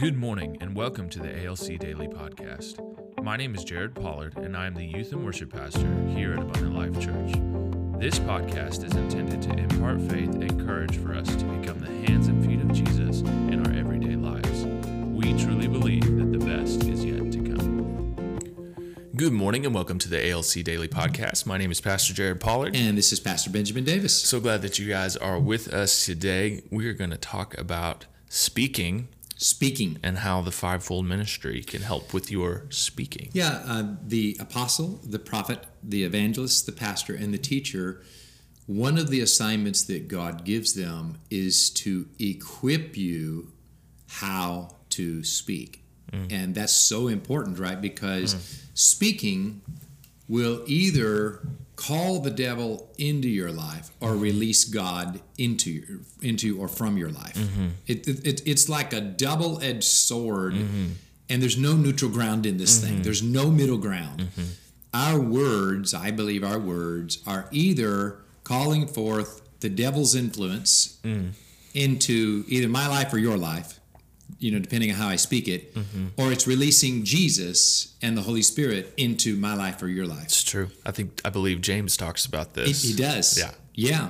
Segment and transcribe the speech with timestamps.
[0.00, 2.80] Good morning and welcome to the ALC Daily Podcast.
[3.22, 6.38] My name is Jared Pollard and I am the Youth and Worship Pastor here at
[6.38, 7.32] Abundant Life Church.
[8.00, 12.28] This podcast is intended to impart faith and courage for us to become the hands
[12.28, 14.64] and feet of Jesus in our everyday lives.
[15.12, 18.38] We truly believe that the best is yet to come.
[19.14, 21.44] Good morning and welcome to the ALC Daily Podcast.
[21.44, 22.74] My name is Pastor Jared Pollard.
[22.74, 24.16] And this is Pastor Benjamin Davis.
[24.16, 26.62] So glad that you guys are with us today.
[26.70, 29.08] We are going to talk about speaking
[29.42, 29.98] Speaking.
[30.02, 33.30] and how the fivefold ministry can help with your speaking.
[33.32, 38.02] Yeah, uh, the apostle, the prophet, the evangelist, the pastor, and the teacher,
[38.66, 43.52] one of the assignments that God gives them is to equip you
[44.08, 45.82] how to speak.
[46.12, 47.80] And that's so important, right?
[47.80, 48.34] Because
[48.74, 49.62] speaking
[50.30, 51.40] will either
[51.74, 54.20] call the devil into your life or mm-hmm.
[54.20, 57.34] release God into your, into or from your life.
[57.34, 57.68] Mm-hmm.
[57.86, 60.86] It, it, it- it's like a double-edged sword, mm-hmm.
[61.28, 63.02] and there's no neutral ground in this thing.
[63.02, 64.28] There's no middle ground.
[64.94, 71.32] Our words, I believe, our words are either calling forth the devil's influence mm.
[71.74, 73.79] into either my life or your life,
[74.38, 75.76] you know, depending on how I speak it,
[76.16, 80.24] or it's releasing Jesus and the Holy Spirit into my life or your life.
[80.24, 80.70] It's true.
[80.86, 82.82] I think I believe James talks about this.
[82.82, 83.38] He, he does.
[83.38, 83.52] Yeah.
[83.74, 84.08] Yeah.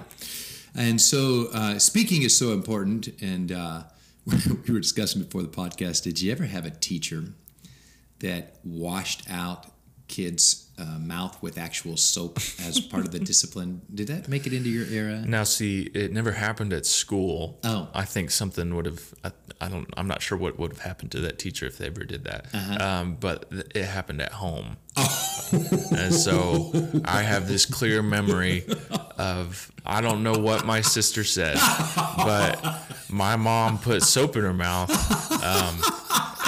[0.74, 3.08] And so uh, speaking is so important.
[3.20, 3.82] And uh,
[4.26, 7.24] we were discussing before the podcast did you ever have a teacher
[8.20, 9.66] that washed out
[10.10, 13.80] kids' uh, mouth with actual soap as part of the discipline?
[13.94, 15.22] Did that make it into your era?
[15.26, 17.58] Now, see, it never happened at school.
[17.64, 17.88] Oh.
[17.94, 19.02] I think something would have.
[19.24, 19.30] I,
[19.60, 19.88] I don't.
[19.96, 22.46] I'm not sure what would have happened to that teacher if they ever did that.
[22.52, 22.84] Uh-huh.
[22.84, 25.48] Um, but th- it happened at home, Oh.
[25.96, 26.72] and so
[27.04, 28.64] I have this clear memory
[29.18, 29.70] of.
[29.86, 31.56] I don't know what my sister said,
[32.16, 34.90] but my mom put soap in her mouth,
[35.42, 35.80] um,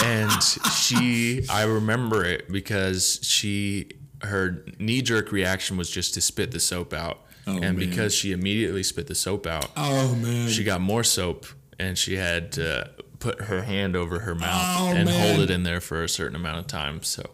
[0.02, 1.44] and she.
[1.50, 3.88] I remember it because she.
[4.22, 7.18] Her knee jerk reaction was just to spit the soap out.
[7.44, 7.76] Oh, and man.
[7.76, 10.48] because she immediately spit the soap out, Oh, man.
[10.48, 11.44] she got more soap
[11.76, 12.88] and she had to
[13.18, 15.26] put her hand over her mouth Oh, and man.
[15.26, 17.02] hold it in there for a certain amount of time.
[17.02, 17.24] So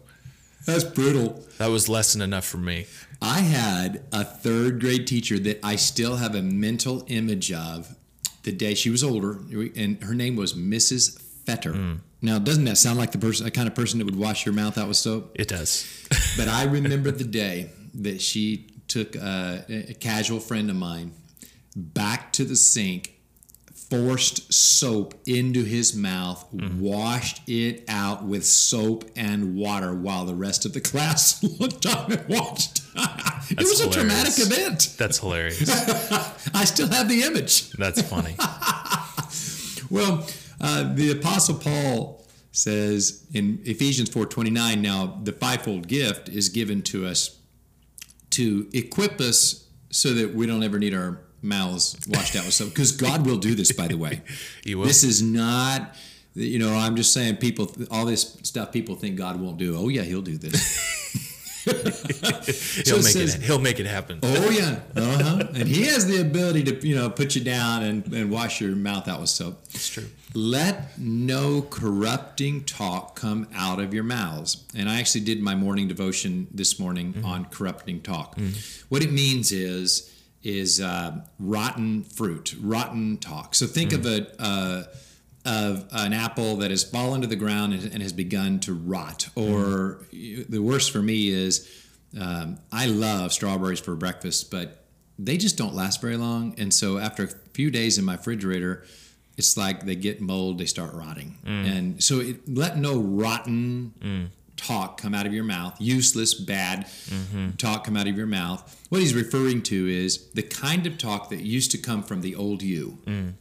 [0.65, 1.45] That's brutal.
[1.59, 2.87] that was lesson enough for me.
[3.21, 7.95] I had a third grade teacher that I still have a mental image of
[8.41, 9.37] the day she was older,
[9.75, 11.21] and her name was Mrs.
[11.45, 11.73] Fetter.
[11.73, 11.99] Mm.
[12.21, 14.53] Now, doesn't that sound like the person, the kind of person that would wash your
[14.53, 15.31] mouth out with soap?
[15.35, 15.87] It does.
[16.37, 21.13] But I remember the day that she took a, a casual friend of mine
[21.75, 23.19] back to the sink,
[23.89, 26.79] forced soap into his mouth, mm-hmm.
[26.79, 32.11] washed it out with soap and water while the rest of the class looked on
[32.11, 32.81] and watched.
[33.51, 34.95] it was a traumatic event.
[34.97, 35.69] That's hilarious.
[36.53, 37.71] I still have the image.
[37.71, 38.35] That's funny.
[39.89, 40.27] Well,
[40.61, 47.05] uh, the Apostle Paul says in Ephesians 4:29, now the fivefold gift is given to
[47.05, 47.37] us
[48.31, 52.69] to equip us so that we don't ever need our mouths washed out with soap.
[52.69, 54.21] Because God will do this, by the way.
[54.63, 54.85] You will.
[54.85, 55.95] This is not,
[56.35, 59.75] you know, I'm just saying people, all this stuff people think God won't do.
[59.77, 61.25] Oh yeah, He'll do this.
[62.85, 63.41] he'll make says- it.
[63.41, 64.19] He'll make it happen.
[64.23, 65.43] Oh yeah, uh huh.
[65.53, 68.75] and He has the ability to, you know, put you down and, and wash your
[68.75, 69.61] mouth out with soap.
[69.73, 70.05] It's true.
[70.33, 74.63] Let no corrupting talk come out of your mouths.
[74.75, 78.37] And I actually did my morning devotion this morning on corrupting talk.
[78.89, 83.55] What it means is is uh, rotten fruit, rotten talk.
[83.55, 84.83] So think of a uh,
[85.45, 89.29] of an apple that has fallen to the ground and, and has begun to rot.
[89.35, 91.67] Or the worst for me is
[92.19, 94.85] um, I love strawberries for breakfast, but
[95.17, 96.55] they just don't last very long.
[96.57, 98.85] And so after a few days in my refrigerator,
[99.37, 101.37] it's like they get mold, they start rotting.
[101.45, 101.77] Mm.
[101.77, 104.27] And so it, let no rotten mm.
[104.57, 107.51] talk come out of your mouth, useless, bad mm-hmm.
[107.51, 108.85] talk come out of your mouth.
[108.89, 112.35] What he's referring to is the kind of talk that used to come from the
[112.35, 112.97] old you.
[113.05, 113.33] Mm.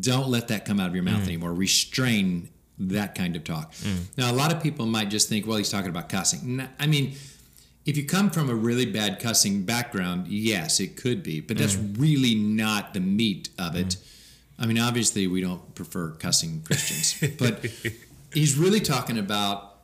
[0.00, 1.52] Don't let that come out of your mouth anymore.
[1.52, 3.74] Restrain that kind of talk.
[4.16, 6.66] Now, a lot of people might just think, well, he's talking about cussing.
[6.78, 7.14] I mean,
[7.90, 11.74] if you come from a really bad cussing background, yes, it could be, but that's
[11.74, 12.00] mm.
[12.00, 13.88] really not the meat of it.
[13.88, 14.02] Mm.
[14.60, 17.66] I mean, obviously, we don't prefer cussing Christians, but
[18.32, 19.78] he's really talking about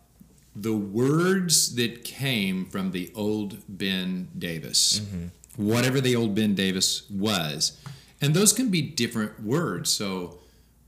[0.54, 5.66] the words that came from the old Ben Davis, mm-hmm.
[5.66, 7.76] whatever the old Ben Davis was.
[8.20, 9.90] And those can be different words.
[9.90, 10.38] So,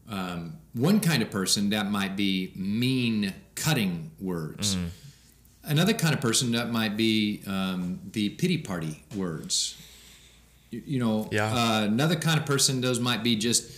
[0.08, 4.76] um, one kind of person that might be mean, cutting words.
[4.76, 4.90] Mm.
[5.68, 9.76] Another kind of person that might be um, the pity party words.
[10.70, 11.52] You, you know, Yeah.
[11.54, 13.70] uh, another kind of person, those might be just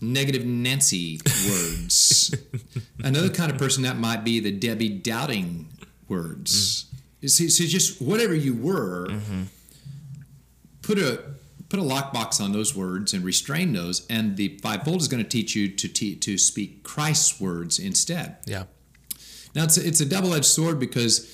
[0.00, 2.34] negative Nancy words.
[3.04, 5.68] Another kind of person that might be the Debbie doubting
[6.08, 6.86] words.
[7.22, 7.30] Mm.
[7.30, 9.42] See, so just whatever you were, mm-hmm.
[10.82, 11.22] put a
[11.70, 15.28] put a lockbox on those words and restrain those, and the fivefold is going to
[15.28, 18.36] teach you to te- to speak Christ's words instead.
[18.46, 18.64] Yeah.
[19.54, 21.30] Now it's a, it's a double edged sword because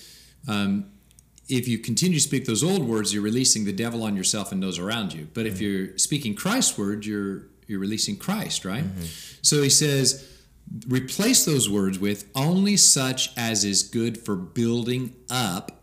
[0.49, 0.91] um,
[1.49, 4.63] if you continue to speak those old words, you're releasing the devil on yourself and
[4.63, 5.29] those around you.
[5.33, 5.55] But mm-hmm.
[5.55, 8.83] if you're speaking Christ's words, you're you're releasing Christ, right?
[8.83, 9.05] Mm-hmm.
[9.43, 10.29] So he says,
[10.89, 15.81] replace those words with only such as is good for building up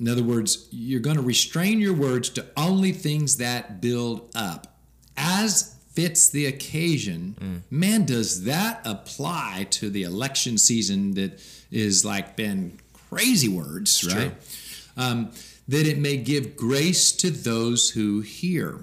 [0.00, 4.78] in other words, you're going to restrain your words to only things that build up.
[5.16, 7.60] As fits the occasion, mm.
[7.72, 11.42] man, does that apply to the election season that
[11.72, 12.78] is like been
[13.10, 14.32] crazy words, it's right?
[14.96, 15.32] Um,
[15.66, 18.78] that it may give grace to those who hear.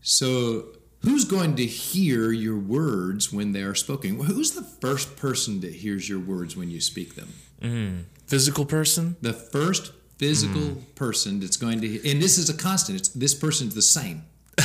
[0.00, 0.68] So,
[1.02, 4.18] who's going to hear your words when they are spoken?
[4.18, 7.28] Who's the first person that hears your words when you speak them?
[7.60, 8.04] Mm.
[8.26, 9.16] Physical person?
[9.20, 10.94] The first physical mm.
[10.94, 13.00] person that's going to, and this is a constant.
[13.00, 14.24] It's this person's the same.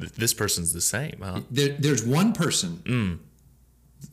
[0.00, 1.20] this person's the same.
[1.22, 1.40] Huh?
[1.50, 3.18] There, there's one person mm.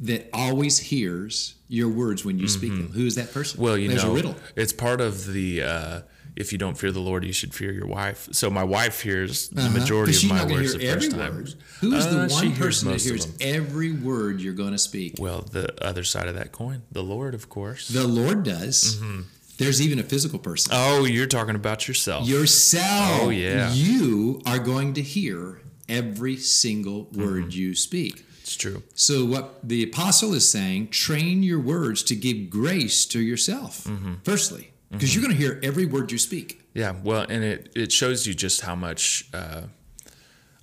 [0.01, 2.57] that always hears your words when you mm-hmm.
[2.57, 2.91] speak them.
[2.93, 3.61] Who is that person?
[3.61, 4.35] Well, you There's know, a riddle.
[4.55, 5.63] it's part of the.
[5.63, 6.01] Uh,
[6.35, 8.29] if you don't fear the Lord, you should fear your wife.
[8.31, 9.79] So my wife hears the uh-huh.
[9.79, 11.35] majority of my words the first time.
[11.35, 11.53] Word.
[11.79, 15.15] Who is uh, the one person that hears every word you're going to speak?
[15.17, 17.87] Well, the other side of that coin, the Lord, of course.
[17.87, 18.97] The Lord does.
[18.97, 19.21] Mm-hmm.
[19.57, 20.71] There's even a physical person.
[20.75, 22.27] Oh, you're talking about yourself.
[22.27, 23.21] Yourself.
[23.23, 23.73] Oh, yeah.
[23.73, 27.59] You are going to hear every single word mm-hmm.
[27.59, 28.25] you speak.
[28.41, 28.83] It's true.
[28.95, 34.15] So, what the apostle is saying, train your words to give grace to yourself, mm-hmm.
[34.23, 35.19] firstly, because mm-hmm.
[35.19, 36.61] you're going to hear every word you speak.
[36.73, 39.63] Yeah, well, and it, it shows you just how much uh,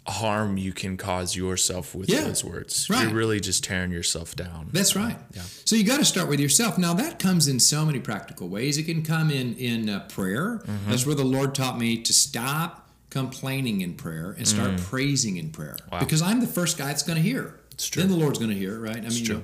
[0.07, 2.89] harm you can cause yourself with yeah, those words.
[2.91, 3.03] Right.
[3.03, 4.69] You're really just tearing yourself down.
[4.73, 5.17] That's right.
[5.33, 5.43] yeah.
[5.65, 6.79] So you got to start with yourself.
[6.79, 8.77] Now that comes in so many practical ways.
[8.77, 10.63] It can come in in uh, prayer.
[10.65, 10.91] Mm-hmm.
[10.91, 12.84] That's where the Lord taught me to stop
[13.15, 14.81] complaining in prayer and start mm.
[14.81, 15.77] praising in prayer.
[15.91, 16.01] Wow.
[16.01, 17.55] Because I'm the first guy that's going to hear.
[17.71, 18.03] It's true.
[18.03, 18.97] Then the Lord's going to hear, right?
[18.97, 19.37] I it's mean, true.
[19.37, 19.43] You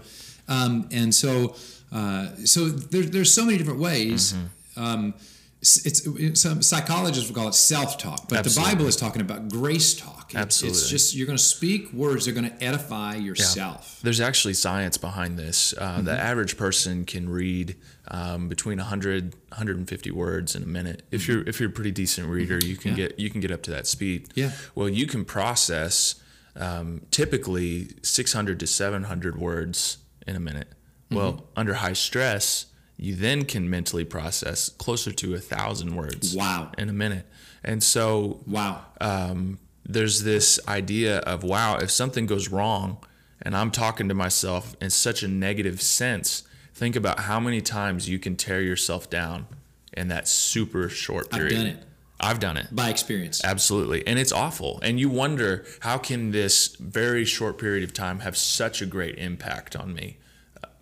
[0.48, 1.54] know, um, and so
[1.92, 4.32] uh, so there, there's so many different ways.
[4.32, 4.82] Mm-hmm.
[4.82, 5.14] Um,
[5.62, 8.70] it's, it's some psychologists will call it self-talk, but Absolutely.
[8.70, 10.32] the Bible is talking about grace talk.
[10.34, 13.96] Absolutely, it's just you're going to speak words that are going to edify yourself.
[13.98, 14.04] Yeah.
[14.04, 15.74] There's actually science behind this.
[15.76, 16.04] Uh, mm-hmm.
[16.06, 17.76] The average person can read
[18.08, 21.02] um, between 100 150 words in a minute.
[21.10, 21.32] If mm-hmm.
[21.32, 23.08] you're if you're a pretty decent reader, you can yeah.
[23.08, 24.30] get you can get up to that speed.
[24.34, 24.52] Yeah.
[24.74, 26.14] Well, you can process
[26.56, 30.68] um, typically 600 to 700 words in a minute.
[30.70, 31.16] Mm-hmm.
[31.16, 32.66] Well, under high stress
[33.00, 37.26] you then can mentally process closer to a thousand words wow in a minute
[37.64, 42.98] and so wow um, there's this idea of wow if something goes wrong
[43.42, 46.42] and i'm talking to myself in such a negative sense
[46.74, 49.46] think about how many times you can tear yourself down
[49.94, 51.84] in that super short period i've done it
[52.22, 53.42] I've done it by experience.
[53.42, 54.06] Absolutely.
[54.06, 54.78] And it's awful.
[54.82, 59.16] And you wonder how can this very short period of time have such a great
[59.16, 60.18] impact on me?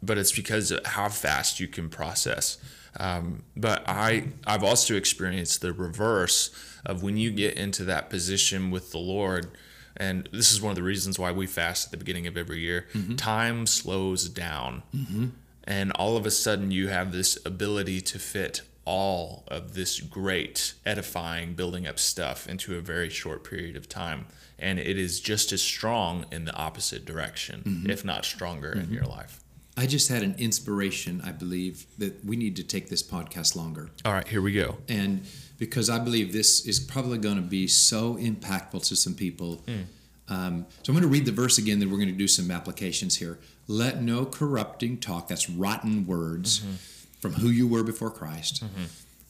[0.03, 2.59] But it's because of how fast you can process.
[2.99, 6.50] Um, but I I've also experienced the reverse
[6.85, 9.50] of when you get into that position with the Lord,
[9.97, 12.61] and this is one of the reasons why we fast at the beginning of every
[12.61, 12.87] year.
[12.95, 13.17] Mm-hmm.
[13.17, 15.27] Time slows down, mm-hmm.
[15.65, 20.73] and all of a sudden you have this ability to fit all of this great
[20.87, 24.25] edifying building up stuff into a very short period of time
[24.59, 27.90] and it is just as strong in the opposite direction mm-hmm.
[27.90, 28.95] if not stronger in mm-hmm.
[28.95, 29.45] your life
[29.78, 33.90] I just had an inspiration, I believe, that we need to take this podcast longer.
[34.04, 34.78] All right, here we go.
[34.88, 35.23] And
[35.56, 39.62] because I believe this is probably going to be so impactful to some people.
[39.68, 39.85] Mm.
[40.28, 42.50] Um, so I'm going to read the verse again, then we're going to do some
[42.50, 43.38] applications here.
[43.68, 46.75] Let no corrupting talk, that's rotten words, mm-hmm.
[47.20, 48.87] from who you were before Christ, mm-hmm.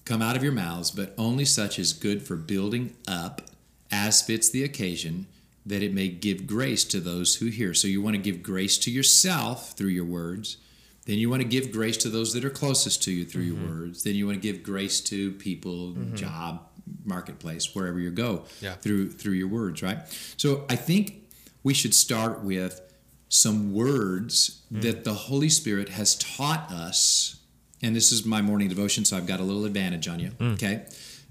[0.06, 3.42] come out of your mouths, but only such as good for building up
[3.92, 5.26] as fits the occasion
[5.68, 7.74] that it may give grace to those who hear.
[7.74, 10.56] So you want to give grace to yourself through your words.
[11.06, 13.64] Then you want to give grace to those that are closest to you through mm-hmm.
[13.64, 14.02] your words.
[14.02, 16.16] Then you want to give grace to people, mm-hmm.
[16.16, 16.66] job,
[17.04, 18.74] marketplace, wherever you go yeah.
[18.74, 19.98] through through your words, right?
[20.36, 21.22] So I think
[21.62, 22.80] we should start with
[23.28, 24.82] some words mm.
[24.82, 27.36] that the Holy Spirit has taught us.
[27.82, 30.30] And this is my morning devotion, so I've got a little advantage on you.
[30.30, 30.54] Mm.
[30.54, 30.84] Okay,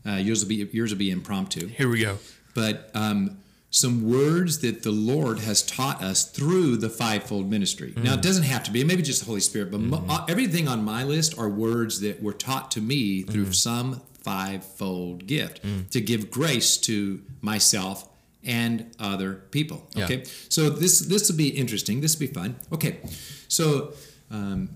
[0.05, 1.67] uh, yours will be yours will be impromptu.
[1.67, 2.17] Here we go.
[2.53, 3.37] But um,
[3.69, 7.91] some words that the Lord has taught us through the fivefold ministry.
[7.91, 8.03] Mm.
[8.03, 10.07] Now, it doesn't have to be, maybe just the Holy Spirit, but mm-hmm.
[10.07, 13.55] mo- everything on my list are words that were taught to me through mm.
[13.55, 15.89] some fivefold gift mm.
[15.89, 18.09] to give grace to myself
[18.43, 19.89] and other people.
[19.97, 20.23] Okay, yeah.
[20.47, 22.01] so this this will be interesting.
[22.01, 22.55] This will be fun.
[22.71, 22.99] Okay,
[23.47, 23.93] so
[24.29, 24.75] Um,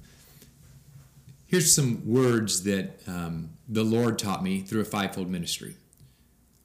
[1.48, 5.76] here's some words that um, the Lord taught me through a fivefold ministry.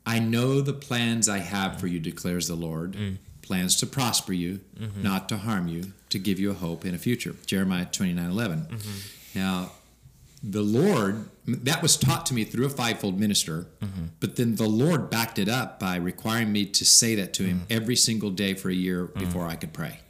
[0.06, 2.92] I know the plans I have for you, declares the Lord.
[2.92, 3.16] Mm.
[3.42, 5.02] Plans to prosper you, Mm-hmm.
[5.02, 7.34] not to harm you, to give you a hope and a future.
[7.46, 8.60] Jeremiah 29 11.
[8.70, 9.38] Mm-hmm.
[9.38, 9.72] Now,
[10.42, 14.04] the Lord, that was taught to me through a fivefold minister, Mm-hmm.
[14.20, 17.60] but then the Lord backed it up by requiring me to say that to Him
[17.60, 17.76] Mm.
[17.76, 20.00] every single day for a year before I could pray,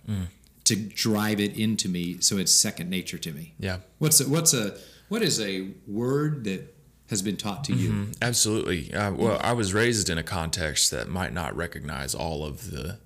[0.64, 3.54] to drive it into me so it's second nature to me.
[3.58, 3.78] Yeah.
[3.98, 4.76] What's a, what's a
[5.08, 6.74] what is a word that
[7.10, 7.90] has been taught to you?
[7.90, 8.92] Mm, Absolutely.
[8.92, 12.98] Uh, well, I was raised in a context that might not recognize all of the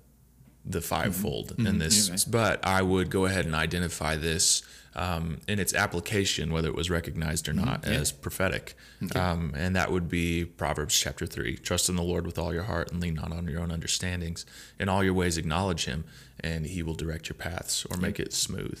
[0.63, 2.25] the fivefold in this, Yeah, right.
[2.29, 4.61] but I would go ahead and identify this
[4.95, 7.93] um, in its application, whether it was recognized or not, yeah.
[7.93, 8.75] as prophetic.
[9.15, 12.63] Um, and that would be Proverbs chapter three: "Trust in the Lord with all your
[12.63, 14.45] heart, and lean not on your own understandings.
[14.79, 16.03] In all your ways, acknowledge Him,
[16.39, 18.79] and He will direct your paths or make it smooth."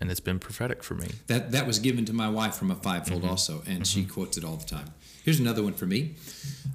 [0.00, 1.08] And it's been prophetic for me.
[1.26, 4.44] That that was given to my wife from a fivefold also, and she quotes it
[4.44, 4.92] all the time.
[5.24, 6.14] Here's another one for me.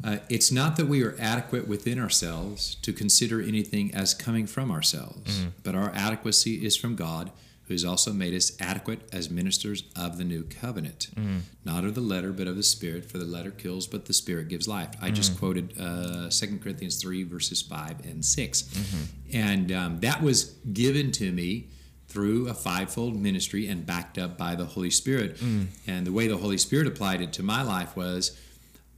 [0.03, 4.69] Uh, it's not that we are adequate within ourselves to consider anything as coming from
[4.71, 7.31] ourselves, but our adequacy is from God,
[7.73, 11.41] has also made us adequate as ministers of the new covenant, mm.
[11.65, 13.05] not of the letter, but of the Spirit.
[13.05, 14.89] For the letter kills, but the Spirit gives life.
[15.01, 15.39] I just mm.
[15.39, 19.37] quoted uh, 2 Corinthians three verses five and 6 mm-hmm.
[19.37, 21.69] and um, that was given to me
[22.07, 25.37] through a fivefold ministry and backed up by the Holy Spirit.
[25.37, 25.67] Mm.
[25.87, 28.37] And the way the Holy Spirit applied it to my life was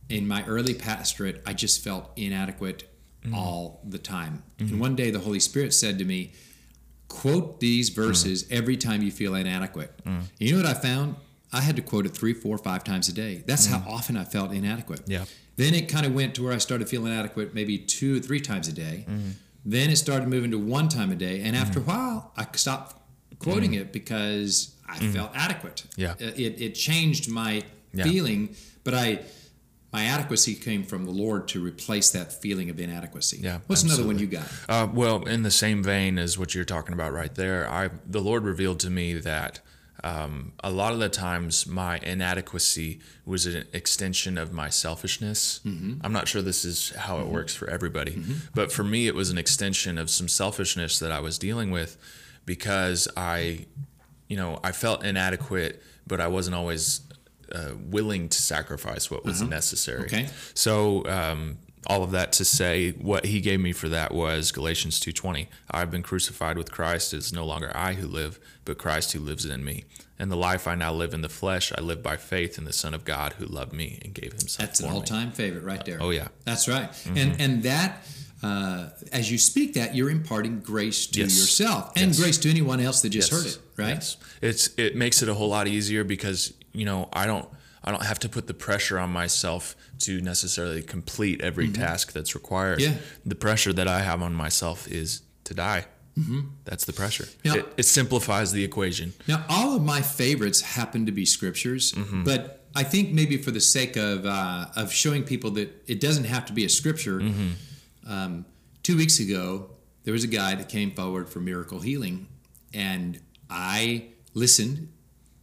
[0.09, 2.89] in my early pastorate, I just felt inadequate
[3.33, 4.43] all the time.
[4.59, 4.79] And mm-hmm.
[4.79, 6.33] one day the Holy Spirit said to me,
[7.07, 8.01] quote these hmm.
[8.01, 9.99] verses every time you feel inadequate.
[10.03, 10.21] Hmm.
[10.39, 11.15] You know what I found?
[11.53, 13.43] I had to quote it three, four, five times a day.
[13.45, 13.89] That's how hmm.
[13.89, 15.01] often I felt inadequate.
[15.05, 15.25] Yeah.
[15.55, 18.41] Then it kind of went to where I started feeling inadequate maybe two or three
[18.41, 19.05] times a day.
[19.63, 21.41] Then it started moving to one time a day.
[21.41, 22.97] And after a while, I stopped
[23.39, 25.85] quoting it because I felt adequate.
[25.95, 26.15] Yeah.
[26.19, 28.03] It, it changed my Yeah.
[28.03, 29.21] feeling, but I
[29.95, 33.39] my adequacy came from the Lord to replace that feeling of inadequacy.
[33.41, 34.45] Yeah, What's another one you got?
[34.67, 38.19] Uh, well, in the same vein as what you're talking about right there, I the
[38.19, 39.61] Lord revealed to me that
[40.03, 45.61] um, a lot of the times my inadequacy was an extension of my selfishness.
[45.65, 48.21] I'm not sure this is how it works for everybody,
[48.53, 51.95] but for me, it was an extension of some selfishness that I was dealing with
[52.45, 53.65] because I,
[54.27, 56.99] you know, I felt inadequate, but I wasn't always
[57.53, 60.05] uh, willing to sacrifice what was necessary.
[60.05, 60.27] Okay.
[60.53, 64.99] So um, all of that to say, what he gave me for that was Galatians
[64.99, 65.49] two twenty.
[65.69, 67.13] I've been crucified with Christ.
[67.13, 69.83] It is no longer I who live, but Christ who lives in me.
[70.17, 72.71] And the life I now live in the flesh, I live by faith in the
[72.71, 75.97] Son of God who loved me and gave Himself That's an all-time favorite right there.
[76.01, 76.89] Oh yeah, That's right.
[77.15, 78.05] And and that
[78.43, 81.37] uh, as you speak that, you're imparting grace to Yes.
[81.39, 82.19] yourself and Yes.
[82.19, 83.41] grace to anyone else that just Yes.
[83.43, 83.95] heard it, right?
[83.95, 84.17] Yes.
[84.41, 87.47] It's it makes it a whole lot easier because you know I don't
[87.83, 92.33] I don't have to put the pressure on myself to necessarily complete every task that's
[92.35, 92.79] required.
[92.79, 92.93] Mm-hmm.
[92.93, 92.99] Yeah.
[93.25, 95.85] The pressure that I have on myself is to die.
[96.17, 96.41] Mm-hmm.
[96.63, 97.27] That's the pressure.
[97.43, 99.13] Now- it, it simplifies the equation.
[99.27, 103.61] Now, all of my favorites happen to be scriptures, but I think maybe for the
[103.61, 107.21] sake of uh, of showing people that it doesn't have to be a scripture.
[108.07, 108.45] Um,
[108.83, 109.69] two weeks ago,
[110.03, 112.27] there was a guy that came forward for miracle healing,
[112.73, 114.89] and I listened.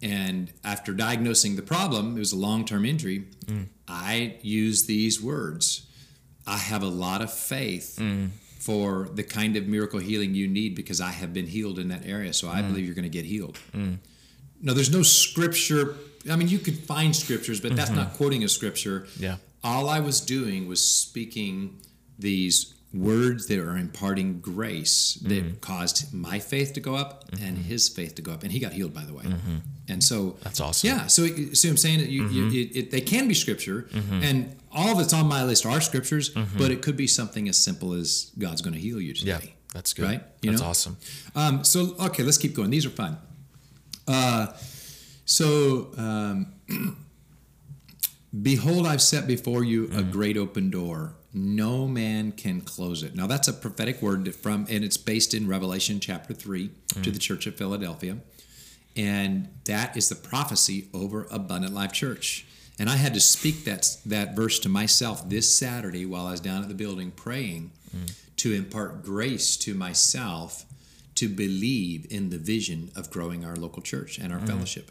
[0.03, 3.25] And after diagnosing the problem, it was a long term injury.
[3.47, 3.69] Mm.
[3.87, 5.87] I used these words.
[6.47, 8.31] I have a lot of faith mm.
[8.59, 12.05] for the kind of miracle healing you need because I have been healed in that
[12.05, 12.33] area.
[12.33, 12.69] So I mm.
[12.69, 13.59] believe you're going to get healed.
[14.61, 15.97] No, there's no scripture.
[16.31, 18.01] I mean, you could find scriptures, but that's mm-hmm.
[18.01, 19.07] not quoting a scripture.
[19.19, 19.37] Yeah.
[19.65, 21.81] All I was doing was speaking
[22.19, 25.57] these words that are imparting grace that mm-hmm.
[25.57, 27.63] caused my faith to go up and mm-hmm.
[27.63, 28.43] his faith to go up.
[28.43, 29.25] And he got healed, by the way.
[29.25, 29.57] Mm-hmm.
[29.89, 30.89] And so That's awesome.
[30.89, 31.07] Yeah.
[31.07, 32.01] So it- see I'm saying?
[32.01, 35.81] You, you, it, it, they can be scripture, and all that's on my list are
[35.81, 39.31] scriptures, but it could be something as simple as God's going to heal you today.
[39.31, 40.05] Yeah, that's good.
[40.05, 40.23] Right?
[40.41, 40.69] You that's know?
[40.69, 40.97] awesome.
[41.35, 42.71] Um, so okay, let's keep going.
[42.71, 43.19] These are fun.
[44.07, 44.49] Uh,
[45.25, 46.55] so um,
[48.43, 51.15] behold, I've set before you a great open door.
[51.35, 53.15] No man can close it.
[53.15, 56.71] Now that's a prophetic word from, and it's based in Revelation chapter three
[57.03, 58.19] to the church of Philadelphia,
[58.97, 62.47] and that is the prophecy over Abundant Life Church.
[62.79, 66.41] And I had to speak that that verse to myself this Saturday while I was
[66.41, 67.73] down at the building praying
[68.37, 70.65] to impart grace to myself
[71.15, 74.91] to believe in the vision of growing our local church and our fellowship.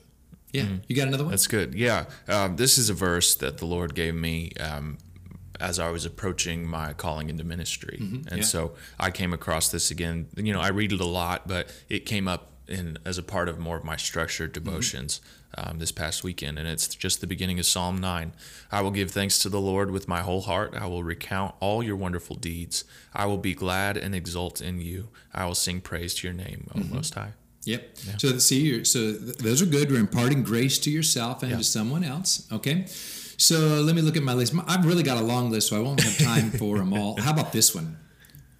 [0.53, 1.31] Yeah, you got another one?
[1.31, 1.73] That's good.
[1.73, 2.05] Yeah.
[2.27, 4.97] Um, this is a verse that the Lord gave me um,
[5.61, 7.97] as I was approaching my calling into ministry.
[7.99, 8.37] and Mm-hmm.
[8.37, 8.43] yeah.
[8.43, 10.27] so I came across this again.
[10.35, 13.47] You know, I read it a lot, but it came up in as a part
[13.49, 15.19] of more of my structured devotions
[15.57, 18.31] um, this past weekend, and it's just the beginning of Psalm nine.
[18.71, 20.73] I will give thanks to the Lord with my whole heart.
[20.79, 22.85] I will recount all your wonderful deeds.
[23.13, 25.09] I will be glad and exult in you.
[25.33, 27.33] I will sing praise to your name, O Most High.
[27.65, 27.97] Yep.
[28.17, 29.91] So see, you're, so those are good.
[29.91, 31.57] We're imparting grace to yourself and Yeah.
[31.57, 32.47] to someone else.
[32.51, 32.85] Okay.
[33.41, 34.53] So let me look at my list.
[34.67, 37.19] I've really got a long list, so I won't have time for them all.
[37.19, 37.97] How about this one?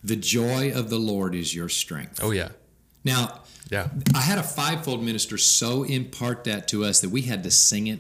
[0.03, 2.19] The joy of the Lord is your strength.
[2.23, 2.49] Oh yeah,
[3.03, 7.43] Now, yeah, I had a fivefold minister so impart that to us that we had
[7.43, 7.99] to sing it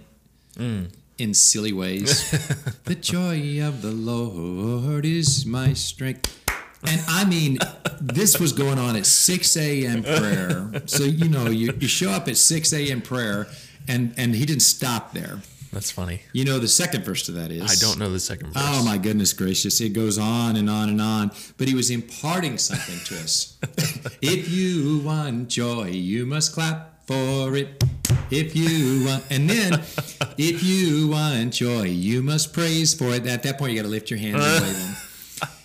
[0.55, 0.91] mm.
[1.19, 2.31] in silly ways.
[2.85, 6.35] the joy of the Lord is my strength.
[6.83, 7.59] And I mean,
[7.99, 10.01] this was going on at 6 a.m.
[10.01, 10.81] prayer.
[10.87, 13.03] So, you know, you, you show up at 6 a.m.
[13.03, 13.47] prayer,
[13.87, 15.41] and, and he didn't stop there.
[15.71, 16.21] That's funny.
[16.33, 18.63] You know, the second verse to that is I don't know the second verse.
[18.65, 19.79] Oh my goodness gracious!
[19.79, 21.31] It goes on and on and on.
[21.57, 23.57] But he was imparting something to us.
[24.21, 27.83] if you want joy, you must clap for it.
[28.29, 29.73] If you want, and then
[30.37, 33.25] if you want joy, you must praise for it.
[33.25, 34.95] At that point, you got to lift your hands and wave them.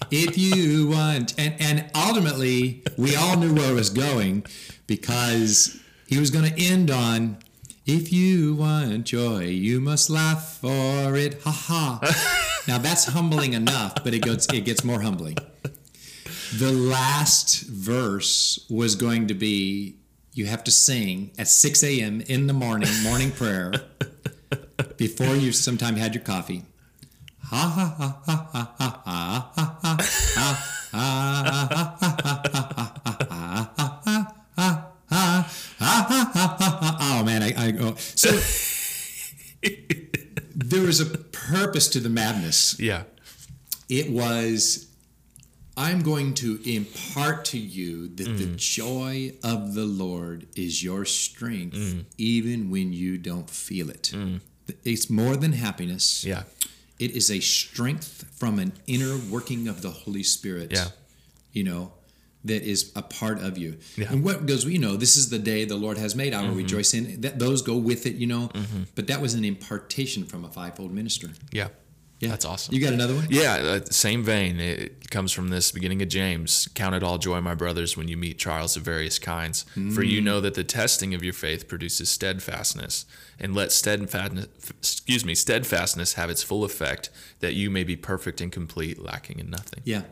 [0.08, 4.46] If you want, and and ultimately, we all knew where it was going
[4.86, 7.38] because he was going to end on.
[7.86, 11.40] If you want joy, you must laugh for it.
[11.44, 12.00] Ha ha.
[12.66, 15.36] now that's humbling enough, but it gets it gets more humbling.
[16.58, 19.98] The last verse was going to be
[20.32, 22.22] you have to sing at 6 a.m.
[22.22, 23.72] in the morning, morning prayer,
[24.96, 26.64] before you sometime had your coffee.
[27.44, 30.56] Ha ha ha ha ha ha ha ha ha ha
[30.92, 33.36] ha ha ha ha ha
[37.18, 37.94] Oh man, I, I oh.
[37.96, 38.30] so
[40.54, 42.78] there was a purpose to the madness.
[42.78, 43.04] Yeah,
[43.88, 44.86] It was
[45.76, 48.56] I'm going to impart to you that the mm.
[48.56, 52.04] joy of the Lord is your strength, mm.
[52.16, 54.10] even when you don't feel it.
[54.14, 54.40] Mm.
[54.84, 56.24] It's more than happiness.
[56.24, 56.44] yeah,
[56.98, 60.72] It is a strength from an inner working of the Holy Spirit.
[60.72, 60.88] Yeah.
[61.52, 61.92] You know,
[62.46, 63.76] that is a part of you.
[63.96, 64.12] Yeah.
[64.12, 66.34] And what goes, you know, this is the day the Lord has made.
[66.34, 66.58] I will mm-hmm.
[66.58, 67.38] rejoice in that.
[67.38, 68.48] Those go with it, you know.
[68.48, 68.82] Mm-hmm.
[68.94, 71.30] But that was an impartation from a fivefold minister.
[71.52, 71.68] yeah.
[72.18, 72.30] Yeah.
[72.30, 72.74] That's awesome.
[72.74, 73.26] You got another one?
[73.28, 74.58] Yeah, uh, same vein.
[74.58, 76.66] It comes from this beginning of James.
[76.74, 79.66] Count it all joy, my brothers, when you meet trials of various kinds.
[79.94, 83.04] For you know that the testing of your faith produces steadfastness,
[83.38, 84.46] and let steadfastness,
[84.78, 89.38] excuse me, steadfastness have its full effect, that you may be perfect and complete, lacking
[89.38, 89.82] in nothing.
[89.84, 90.02] Yeah.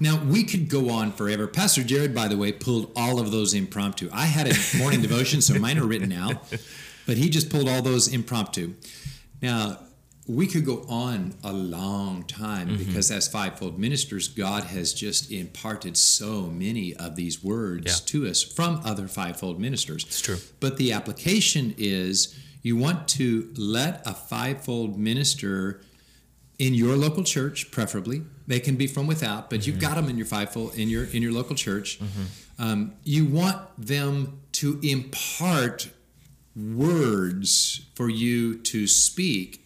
[0.00, 1.46] Now we could go on forever.
[1.46, 4.10] Pastor Jared, by the way, pulled all of those impromptu.
[4.12, 6.36] I had a morning devotion, so mine are written out,
[7.06, 8.74] but he just pulled all those impromptu.
[9.40, 9.78] Now
[10.26, 12.78] we could go on a long time mm-hmm.
[12.78, 18.06] because as fivefold ministers, God has just imparted so many of these words Yeah.
[18.06, 20.04] to us from other fivefold ministers.
[20.04, 20.38] It's true.
[20.60, 25.82] But the application is you want to let a fivefold minister
[26.58, 28.22] in your local church, preferably.
[28.46, 29.86] They can be from without, but you've mm-hmm.
[29.86, 31.98] got them in your fivefold in your in your local church.
[31.98, 32.62] Mm-hmm.
[32.62, 35.90] Um, you want them to impart
[36.56, 39.63] words for you to speak,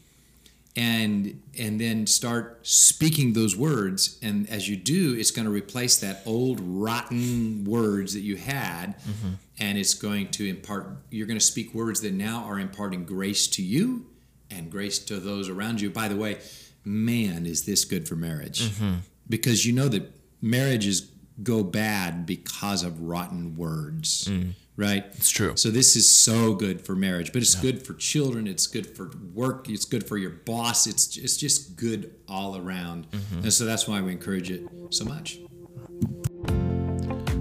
[0.78, 4.16] and and then start speaking those words.
[4.22, 8.96] And as you do, it's going to replace that old rotten words that you had,
[9.00, 9.32] mm-hmm.
[9.58, 10.98] and it's going to impart.
[11.10, 14.06] You're going to speak words that now are imparting grace to you
[14.52, 15.90] and grace to those around you.
[15.90, 16.38] By the way,
[16.84, 18.70] man, is this good for marriage?
[18.70, 18.98] Mm-hmm.
[19.28, 21.10] Because you know that marriages
[21.42, 24.52] go bad because of rotten words, mm.
[24.78, 25.04] Right?
[25.16, 25.56] It's true.
[25.56, 28.46] So this is so good for marriage, but it's good for children.
[28.46, 29.68] It's good for work.
[29.68, 30.86] It's good for your boss.
[30.86, 33.40] It's it's just good all around, mm-hmm.
[33.40, 35.40] and so that's why we encourage it so much.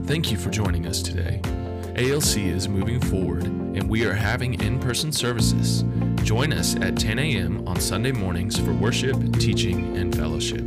[0.06, 1.41] Thank you for joining us today.
[1.97, 5.84] ALC is moving forward and we are having in person services.
[6.23, 7.67] Join us at 10 a.m.
[7.67, 10.62] on Sunday mornings for worship, teaching, and fellowship.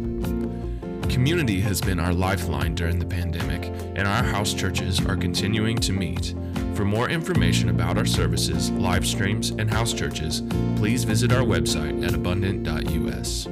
[1.08, 3.64] Community has been our lifeline during the pandemic,
[3.96, 6.34] and our house churches are continuing to meet.
[6.80, 10.40] For more information about our services, live streams, and house churches,
[10.76, 13.46] please visit our website at abundant.us.